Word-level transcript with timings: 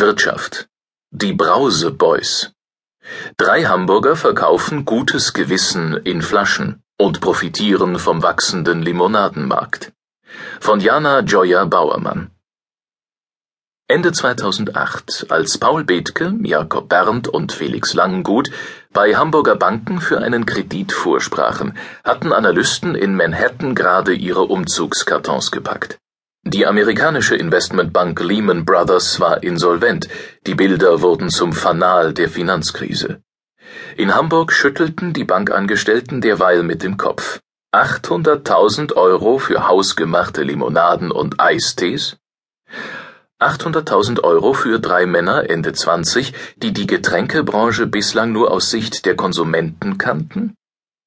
Wirtschaft 0.00 0.66
Die 1.10 1.34
Brause 1.34 1.90
Boys 1.90 2.52
Drei 3.36 3.64
Hamburger 3.64 4.16
verkaufen 4.16 4.86
gutes 4.86 5.34
Gewissen 5.34 5.94
in 6.04 6.22
Flaschen 6.22 6.82
und 6.96 7.20
profitieren 7.20 7.98
vom 7.98 8.22
wachsenden 8.22 8.80
Limonadenmarkt. 8.80 9.92
Von 10.58 10.80
Jana 10.80 11.20
Joya 11.20 11.66
Bauermann 11.66 12.30
Ende 13.88 14.12
2008, 14.12 15.26
als 15.28 15.58
Paul 15.58 15.84
Bethke, 15.84 16.34
Jakob 16.44 16.88
Berndt 16.88 17.28
und 17.28 17.52
Felix 17.52 17.92
Langengut 17.92 18.50
bei 18.94 19.16
Hamburger 19.16 19.56
Banken 19.56 20.00
für 20.00 20.20
einen 20.22 20.46
Kredit 20.46 20.92
vorsprachen, 20.92 21.76
hatten 22.04 22.32
Analysten 22.32 22.94
in 22.94 23.14
Manhattan 23.14 23.74
gerade 23.74 24.14
ihre 24.14 24.44
Umzugskartons 24.44 25.50
gepackt. 25.50 25.98
Die 26.44 26.66
amerikanische 26.66 27.36
Investmentbank 27.36 28.18
Lehman 28.18 28.64
Brothers 28.64 29.20
war 29.20 29.42
insolvent, 29.42 30.08
die 30.46 30.54
Bilder 30.54 31.02
wurden 31.02 31.28
zum 31.28 31.52
Fanal 31.52 32.14
der 32.14 32.30
Finanzkrise. 32.30 33.22
In 33.96 34.14
Hamburg 34.14 34.50
schüttelten 34.50 35.12
die 35.12 35.24
Bankangestellten 35.24 36.22
derweil 36.22 36.62
mit 36.62 36.82
dem 36.82 36.96
Kopf. 36.96 37.40
800.000 37.72 38.94
Euro 38.94 39.38
für 39.38 39.68
hausgemachte 39.68 40.42
Limonaden 40.42 41.10
und 41.10 41.38
Eistees? 41.38 42.16
800.000 43.38 44.24
Euro 44.24 44.54
für 44.54 44.80
drei 44.80 45.04
Männer 45.04 45.48
Ende 45.48 45.74
20, 45.74 46.32
die 46.56 46.72
die 46.72 46.86
Getränkebranche 46.86 47.86
bislang 47.86 48.32
nur 48.32 48.50
aus 48.50 48.70
Sicht 48.70 49.04
der 49.04 49.14
Konsumenten 49.14 49.98
kannten? 49.98 50.54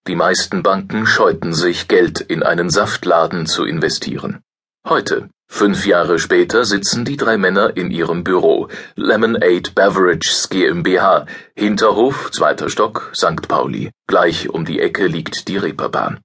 Die 0.08 0.16
meisten 0.16 0.62
Banken 0.62 1.08
scheuten 1.08 1.54
sich, 1.54 1.88
Geld 1.88 2.22
in 2.22 2.44
einen 2.44 2.70
Saftladen 2.70 3.48
zu 3.48 3.66
investieren. 3.66 4.44
Heute, 4.86 5.30
fünf 5.48 5.86
Jahre 5.86 6.20
später, 6.20 6.66
sitzen 6.66 7.05
die 7.05 7.16
drei 7.16 7.38
Männer 7.38 7.78
in 7.78 7.90
ihrem 7.90 8.26
Büro, 8.26 8.68
Lemonade 8.98 9.72
Beverages 9.73 10.50
GmbH, 10.50 11.26
Hinterhof, 11.56 12.32
zweiter 12.32 12.70
Stock, 12.70 13.14
St. 13.16 13.48
Pauli. 13.48 13.92
Gleich 14.08 14.50
um 14.50 14.66
die 14.66 14.81
Ecke 14.81 15.08
liegt 15.08 15.48
die 15.48 15.56
Reeperbahn. 15.56 16.20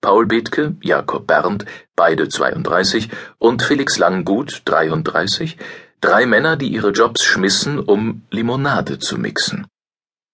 Paul 0.00 0.26
Bethke, 0.26 0.76
Jakob 0.80 1.26
Berndt, 1.26 1.66
beide 1.96 2.28
32, 2.28 3.08
und 3.38 3.62
Felix 3.62 3.98
Langgut, 3.98 4.62
33, 4.66 5.56
drei 6.00 6.24
Männer, 6.24 6.56
die 6.56 6.68
ihre 6.68 6.90
Jobs 6.90 7.24
schmissen, 7.24 7.80
um 7.80 8.22
Limonade 8.30 9.00
zu 9.00 9.18
mixen. 9.18 9.66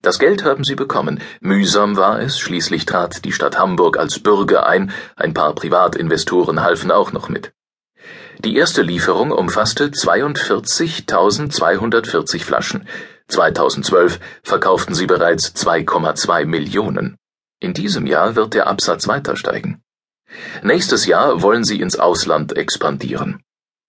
Das 0.04 0.18
Geld 0.18 0.44
haben 0.44 0.64
sie 0.64 0.74
bekommen. 0.74 1.20
Mühsam 1.40 1.96
war 1.96 2.20
es, 2.20 2.38
schließlich 2.38 2.84
trat 2.84 3.24
die 3.24 3.32
Stadt 3.32 3.58
Hamburg 3.58 3.98
als 3.98 4.18
Bürger 4.18 4.66
ein, 4.66 4.92
ein 5.16 5.32
paar 5.32 5.54
Privatinvestoren 5.54 6.60
halfen 6.60 6.90
auch 6.90 7.12
noch 7.12 7.30
mit. 7.30 7.54
Die 8.40 8.54
erste 8.54 8.82
Lieferung 8.82 9.32
umfasste 9.32 9.86
42.240 9.86 12.44
Flaschen. 12.44 12.86
2012 13.28 14.20
verkauften 14.42 14.94
sie 14.94 15.06
bereits 15.06 15.54
2,2 15.54 16.44
Millionen. 16.44 17.16
In 17.58 17.72
diesem 17.72 18.06
Jahr 18.06 18.36
wird 18.36 18.52
der 18.52 18.66
Absatz 18.66 19.08
weiter 19.08 19.36
steigen. 19.36 19.82
Nächstes 20.62 21.06
Jahr 21.06 21.40
wollen 21.40 21.64
sie 21.64 21.80
ins 21.80 21.98
Ausland 21.98 22.54
expandieren. 22.54 23.42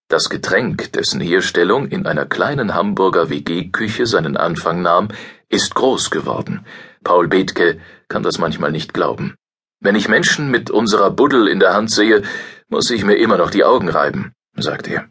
Das 0.08 0.30
Getränk, 0.30 0.94
dessen 0.94 1.20
Herstellung 1.20 1.88
in 1.88 2.06
einer 2.06 2.28
kleinen 2.28 2.76
Hamburger 2.76 3.32
WG-Küche 3.32 4.06
seinen 4.06 4.38
Anfang 4.38 4.84
nahm, 4.84 5.08
ist 5.50 5.74
groß 5.74 6.12
geworden. 6.12 6.64
Paul 7.04 7.28
Bethke 7.28 7.80
kann 8.08 8.22
das 8.22 8.38
manchmal 8.38 8.72
nicht 8.72 8.94
glauben. 8.94 9.36
Wenn 9.80 9.96
ich 9.96 10.08
Menschen 10.08 10.52
mit 10.52 10.70
unserer 10.70 11.10
Buddel 11.10 11.48
in 11.48 11.60
der 11.60 11.74
Hand 11.74 11.90
sehe, 11.90 12.22
muss 12.68 12.92
ich 12.92 13.04
mir 13.04 13.16
immer 13.16 13.38
noch 13.38 13.50
die 13.50 13.64
Augen 13.64 13.90
reiben, 13.90 14.34
sagt 14.56 14.88
er. 14.88 15.10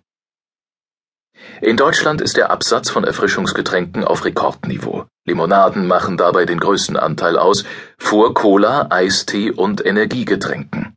In 1.61 1.77
Deutschland 1.77 2.21
ist 2.21 2.37
der 2.37 2.53
Absatz 2.53 2.89
von 2.89 3.03
Erfrischungsgetränken 3.03 4.05
auf 4.05 4.25
Rekordniveau. 4.25 5.07
Limonaden 5.27 5.89
machen 5.89 6.17
dabei 6.17 6.47
den 6.47 6.61
größten 6.61 6.97
Anteil 6.97 7.37
aus, 7.37 7.65
vor 7.99 8.33
Cola, 8.33 8.87
Eistee 8.91 9.51
und 9.51 9.85
Energiegetränken. 9.85 10.95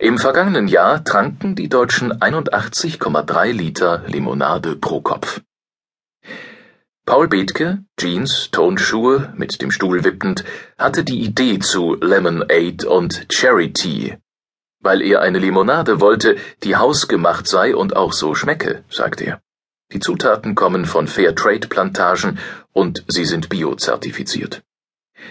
Im 0.00 0.16
vergangenen 0.16 0.68
Jahr 0.68 1.02
tranken 1.02 1.56
die 1.56 1.68
Deutschen 1.68 2.12
81,3 2.12 3.50
Liter 3.50 4.04
Limonade 4.06 4.76
pro 4.76 5.00
Kopf. 5.00 5.40
Paul 7.04 7.26
Bethke, 7.26 7.82
Jeans, 7.98 8.52
Tonschuhe, 8.52 9.32
mit 9.36 9.60
dem 9.60 9.72
Stuhl 9.72 10.04
wippend, 10.04 10.44
hatte 10.78 11.02
die 11.02 11.24
Idee 11.24 11.58
zu 11.58 11.96
Lemonade 11.96 12.88
und 12.88 13.28
Cherry 13.28 13.72
Tea. 13.72 14.18
Weil 14.78 15.02
er 15.02 15.20
eine 15.20 15.40
Limonade 15.40 16.00
wollte, 16.00 16.36
die 16.62 16.76
hausgemacht 16.76 17.48
sei 17.48 17.74
und 17.74 17.96
auch 17.96 18.12
so 18.12 18.36
schmecke, 18.36 18.84
sagt 18.88 19.20
er. 19.20 19.40
Die 19.92 19.98
Zutaten 19.98 20.54
kommen 20.54 20.84
von 20.84 21.08
Fairtrade-Plantagen 21.08 22.38
und 22.72 23.04
sie 23.08 23.24
sind 23.24 23.48
biozertifiziert. 23.48 24.62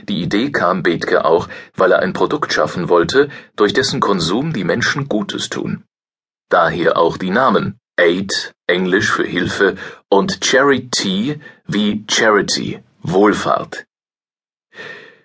Die 0.08 0.22
Idee 0.22 0.52
kam 0.52 0.84
Bethke 0.84 1.26
auch, 1.26 1.48
weil 1.76 1.92
er 1.92 2.00
ein 2.00 2.14
Produkt 2.14 2.54
schaffen 2.54 2.90
wollte, 2.90 3.30
durch 3.56 3.74
dessen 3.74 4.00
Konsum 4.00 4.54
die 4.54 4.64
Menschen 4.64 5.08
Gutes 5.08 5.50
tun. 5.50 5.84
Daher 6.50 6.98
auch 6.98 7.18
die 7.18 7.30
Namen 7.32 7.80
Aid, 8.00 8.54
Englisch 8.68 9.12
für 9.12 9.26
Hilfe, 9.26 9.76
und 10.08 10.46
Charity 10.46 11.42
wie 11.66 12.06
Charity, 12.10 12.80
Wohlfahrt. 13.02 13.86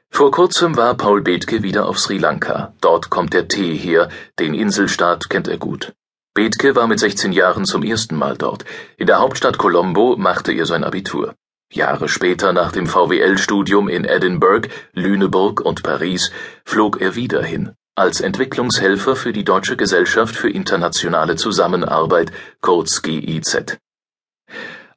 Vor 0.08 0.30
kurzem 0.30 0.76
war 0.76 0.94
Paul 0.94 1.22
Bethke 1.22 1.62
wieder 1.62 1.86
auf 1.86 1.98
Sri 1.98 2.18
Lanka. 2.18 2.74
Dort 2.80 3.10
kommt 3.10 3.34
der 3.34 3.48
Tee 3.48 3.76
her, 3.76 4.08
den 4.38 4.54
Inselstaat 4.54 5.28
kennt 5.28 5.48
er 5.48 5.58
gut. 5.58 5.92
Bethke 6.34 6.74
war 6.74 6.86
mit 6.86 6.98
16 6.98 7.32
Jahren 7.32 7.66
zum 7.66 7.82
ersten 7.82 8.16
Mal 8.16 8.38
dort. 8.38 8.64
In 8.96 9.06
der 9.06 9.20
Hauptstadt 9.20 9.58
Colombo 9.58 10.16
machte 10.16 10.52
er 10.52 10.64
sein 10.64 10.82
Abitur. 10.82 11.34
Jahre 11.74 12.08
später 12.08 12.52
nach 12.52 12.72
dem 12.72 12.86
VWL-Studium 12.86 13.88
in 13.88 14.04
Edinburgh, 14.04 14.68
Lüneburg 14.92 15.60
und 15.60 15.82
Paris 15.82 16.30
flog 16.64 17.00
er 17.00 17.14
wieder 17.14 17.42
hin, 17.42 17.72
als 17.94 18.20
Entwicklungshelfer 18.20 19.16
für 19.16 19.32
die 19.32 19.44
Deutsche 19.44 19.76
Gesellschaft 19.76 20.34
für 20.34 20.50
internationale 20.50 21.36
Zusammenarbeit, 21.36 22.32
kurz 22.60 23.02
GIZ. 23.02 23.78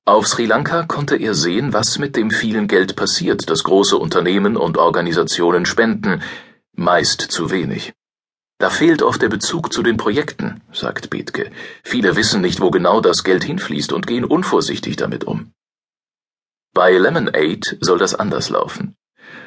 Auf 0.06 0.28
Sri 0.28 0.46
Lanka 0.46 0.84
konnte 0.84 1.16
er 1.16 1.34
sehen, 1.34 1.74
was 1.74 1.97
mit 1.97 2.16
dem 2.16 2.30
vielen 2.30 2.68
Geld 2.68 2.96
passiert, 2.96 3.50
das 3.50 3.64
große 3.64 3.97
Unternehmen 3.97 4.56
und 4.56 4.78
Organisationen 4.78 5.66
spenden, 5.66 6.22
meist 6.74 7.22
zu 7.22 7.50
wenig. 7.50 7.94
Da 8.58 8.69
fehlt 8.69 9.02
oft 9.02 9.22
der 9.22 9.30
Bezug 9.30 9.74
zu 9.74 9.81
den 9.81 9.97
Projekten, 9.97 10.62
sagt 10.72 11.09
Bethke. 11.09 11.52
Viele 11.84 12.16
wissen 12.16 12.41
nicht, 12.41 12.62
wo 12.62 12.69
genau 12.69 13.02
das 13.02 13.24
Geld 13.24 13.44
hinfließt 13.44 13.91
und 13.91 14.08
gehen 14.08 14.24
unvorsichtig 14.24 14.96
damit 14.96 15.24
um. 15.24 15.52
Bei 16.75 16.91
Lemonade 16.91 17.78
soll 17.80 18.00
das 18.00 18.16
anders 18.16 18.50
laufen. 18.50 18.97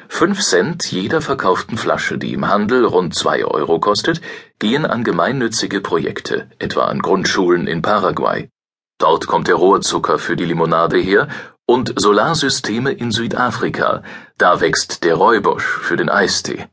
Fünf 0.07 0.41
Cent 0.41 0.91
jeder 0.91 1.21
verkauften 1.21 1.77
Flasche, 1.77 2.17
die 2.17 2.33
im 2.33 2.47
Handel 2.47 2.83
rund 2.85 3.13
zwei 3.13 3.45
Euro 3.45 3.79
kostet, 3.79 4.19
gehen 4.57 4.83
an 4.83 5.03
gemeinnützige 5.03 5.79
Projekte, 5.79 6.49
etwa 6.57 6.85
an 6.85 7.03
Grundschulen 7.03 7.67
in 7.67 7.83
Paraguay. 7.83 8.49
Dort 8.97 9.27
kommt 9.27 9.47
der 9.47 9.55
Rohrzucker 9.55 10.17
für 10.17 10.35
die 10.35 10.45
Limonade 10.45 10.97
her 10.97 11.27
und 11.67 11.93
Solarsysteme 12.01 12.93
in 12.93 13.11
Südafrika, 13.11 14.01
da 14.39 14.59
wächst 14.59 15.03
der 15.03 15.13
Räubusch 15.13 15.67
für 15.67 15.97
den 15.97 16.09
Eistee. 16.09 16.67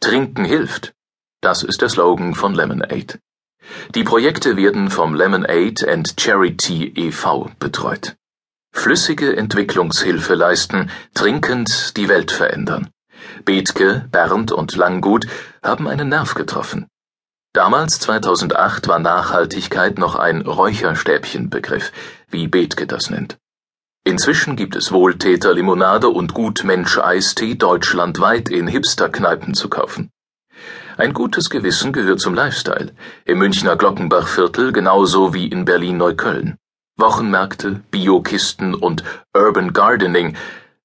Trinken 0.00 0.44
hilft. 0.44 0.92
Das 1.40 1.62
ist 1.62 1.82
der 1.82 1.88
Slogan 1.88 2.34
von 2.34 2.56
Lemonade. 2.56 3.20
Die 3.94 4.02
Projekte 4.02 4.56
werden 4.56 4.90
vom 4.90 5.14
Lemonade 5.14 5.88
and 5.88 6.14
Charity 6.18 6.92
e.V. 6.96 7.52
betreut. 7.60 8.16
Flüssige 8.72 9.36
Entwicklungshilfe 9.36 10.34
leisten, 10.34 10.90
trinkend 11.14 11.96
die 11.96 12.08
Welt 12.08 12.32
verändern. 12.32 12.88
Bethke, 13.44 14.08
Berndt 14.10 14.50
und 14.50 14.74
Langgut 14.74 15.26
haben 15.62 15.86
einen 15.86 16.08
Nerv 16.08 16.34
getroffen. 16.34 16.86
Damals, 17.52 18.00
2008, 18.00 18.88
war 18.88 18.98
Nachhaltigkeit 18.98 19.98
noch 19.98 20.16
ein 20.16 20.40
Räucherstäbchenbegriff, 20.40 21.92
wie 22.30 22.48
Bethke 22.48 22.86
das 22.86 23.10
nennt. 23.10 23.36
Inzwischen 24.04 24.56
gibt 24.56 24.74
es 24.74 24.90
Wohltäter-Limonade 24.90 26.08
und 26.08 26.34
Gutmensch-Eistee 26.34 27.54
deutschlandweit 27.54 28.48
in 28.48 28.66
Hipster-Kneipen 28.66 29.54
zu 29.54 29.68
kaufen. 29.68 30.10
Ein 30.96 31.12
gutes 31.12 31.50
Gewissen 31.50 31.92
gehört 31.92 32.20
zum 32.20 32.34
Lifestyle, 32.34 32.92
im 33.26 33.38
Münchner 33.38 33.76
Glockenbachviertel 33.76 34.72
genauso 34.72 35.34
wie 35.34 35.46
in 35.46 35.64
Berlin-Neukölln. 35.64 36.56
Wochenmärkte, 36.96 37.82
Biokisten 37.90 38.74
und 38.74 39.02
Urban 39.34 39.72
Gardening, 39.72 40.36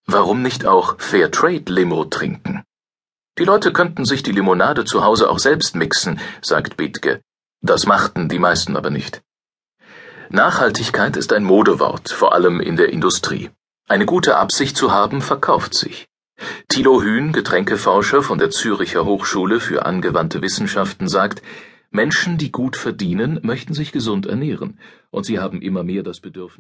warum 0.06 0.42
nicht 0.42 0.66
auch 0.66 1.00
Fairtrade-Limo 1.00 2.06
trinken? 2.06 2.64
Die 3.38 3.44
Leute 3.44 3.74
könnten 3.74 4.06
sich 4.06 4.24
die 4.24 4.32
Limonade 4.32 4.86
zu 4.86 5.04
Hause 5.04 5.30
auch 5.30 5.40
selbst 5.40 5.76
mixen, 5.76 6.20
sagt 6.42 6.78
Bethke. 6.78 7.22
Das 7.62 7.86
machten 7.86 8.30
die 8.30 8.40
meisten 8.40 8.78
aber 8.78 8.90
nicht. 8.90 9.22
Nachhaltigkeit 10.30 11.18
ist 11.18 11.34
ein 11.34 11.44
Modewort, 11.44 12.10
vor 12.10 12.34
allem 12.34 12.62
in 12.62 12.78
der 12.78 12.90
Industrie. 12.90 13.50
Eine 13.88 14.06
gute 14.06 14.38
Absicht 14.38 14.76
zu 14.76 14.92
haben, 14.92 15.22
verkauft 15.22 15.74
sich. 15.74 16.08
Thilo 16.70 17.02
Hühn, 17.02 17.32
Getränkeforscher 17.34 18.22
von 18.22 18.38
der 18.38 18.50
Züricher 18.50 19.06
Hochschule 19.06 19.60
für 19.60 19.86
angewandte 19.86 20.42
Wissenschaften, 20.42 21.08
sagt, 21.08 21.42
Menschen, 21.90 22.38
die 22.38 22.52
gut 22.52 22.76
verdienen, 22.76 23.40
möchten 23.44 23.74
sich 23.74 23.92
gesund 23.92 24.26
ernähren, 24.26 24.80
und 25.10 25.26
sie 25.26 25.40
haben 25.40 25.62
immer 25.62 25.84
mehr 25.84 26.04
das 26.04 26.20
Bedürfnis 26.20 26.48